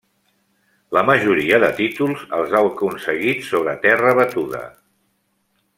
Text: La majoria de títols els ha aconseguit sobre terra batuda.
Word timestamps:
La 0.97 1.03
majoria 1.09 1.59
de 1.65 1.69
títols 1.81 2.23
els 2.39 2.55
ha 2.55 2.63
aconseguit 2.71 3.47
sobre 3.53 3.79
terra 3.87 4.15
batuda. 4.21 4.63